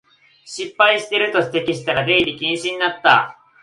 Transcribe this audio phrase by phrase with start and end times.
[0.45, 3.37] 失敗してると指摘したら出入り禁止になった